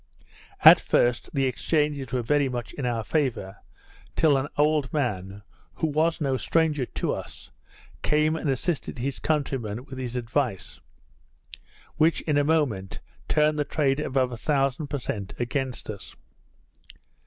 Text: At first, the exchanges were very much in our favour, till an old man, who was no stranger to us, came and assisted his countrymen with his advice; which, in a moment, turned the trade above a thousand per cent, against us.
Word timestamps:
At 0.61 0.79
first, 0.79 1.29
the 1.31 1.45
exchanges 1.45 2.11
were 2.11 2.23
very 2.23 2.49
much 2.49 2.73
in 2.73 2.87
our 2.87 3.03
favour, 3.03 3.57
till 4.15 4.35
an 4.35 4.47
old 4.57 4.91
man, 4.91 5.43
who 5.75 5.85
was 5.85 6.19
no 6.19 6.37
stranger 6.37 6.87
to 6.87 7.13
us, 7.13 7.51
came 8.01 8.35
and 8.35 8.49
assisted 8.49 8.97
his 8.97 9.19
countrymen 9.19 9.85
with 9.85 9.99
his 9.99 10.15
advice; 10.15 10.79
which, 11.97 12.21
in 12.21 12.37
a 12.39 12.43
moment, 12.43 12.99
turned 13.27 13.59
the 13.59 13.63
trade 13.63 13.99
above 13.99 14.31
a 14.31 14.37
thousand 14.37 14.87
per 14.87 14.97
cent, 14.97 15.35
against 15.37 15.87
us. 15.87 16.15